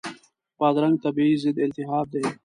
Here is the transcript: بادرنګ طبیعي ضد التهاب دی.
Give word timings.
بادرنګ 0.59 0.95
طبیعي 1.03 1.35
ضد 1.43 1.57
التهاب 1.65 2.07
دی. 2.13 2.23